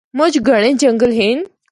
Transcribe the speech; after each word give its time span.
مُچ 0.17 0.33
گھَنڑے 0.47 0.69
جنگل 0.81 1.11
ہن۔ 1.19 1.37